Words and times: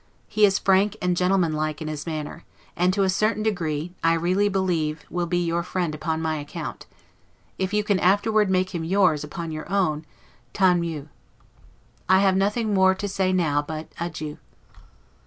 He 0.27 0.45
is 0.47 0.57
frank 0.57 0.95
and 0.99 1.15
gentleman 1.15 1.53
like 1.53 1.79
in 1.79 1.87
his 1.87 2.07
manner: 2.07 2.43
and, 2.75 2.91
to 2.91 3.03
a 3.03 3.07
certain 3.09 3.43
degree, 3.43 3.93
I 4.03 4.13
really 4.15 4.49
believe 4.49 5.05
will 5.11 5.27
be 5.27 5.37
your 5.37 5.61
friend 5.61 5.93
upon 5.93 6.23
my 6.23 6.37
account; 6.37 6.87
if 7.59 7.71
you 7.71 7.83
can 7.83 7.99
afterward 7.99 8.49
make 8.49 8.73
him 8.73 8.83
yours, 8.83 9.23
upon 9.23 9.51
your 9.51 9.71
own, 9.71 10.03
'tan 10.53 10.79
mieux'. 10.81 11.09
I 12.09 12.17
have 12.17 12.35
nothing 12.35 12.73
more 12.73 12.95
to 12.95 13.07
say 13.07 13.31
now 13.31 13.61
but 13.61 13.93
Adieu. 13.99 14.39